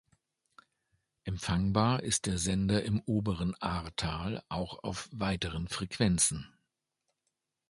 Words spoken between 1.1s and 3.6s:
Empfangbar ist der Sender im oberen